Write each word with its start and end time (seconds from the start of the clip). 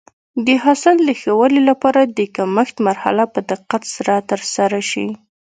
د 0.45 0.47
حاصل 0.63 0.95
د 1.07 1.09
ښه 1.21 1.31
والي 1.39 1.61
لپاره 1.69 2.01
د 2.17 2.19
کښت 2.35 2.75
مرحله 2.87 3.23
په 3.33 3.39
دقت 3.51 3.83
سره 3.95 4.13
ترسره 4.29 4.79
شي. 4.89 5.07